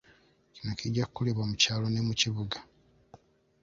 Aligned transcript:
Kino 0.53 0.71
kijja 0.79 1.03
kukolebwa 1.07 1.43
mu 1.49 1.55
kyalo 1.61 1.85
ne 1.89 2.01
mu 2.07 2.13
kibuga. 2.19 2.57